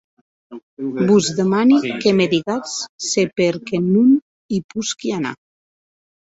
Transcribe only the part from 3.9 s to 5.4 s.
non i posqui anar.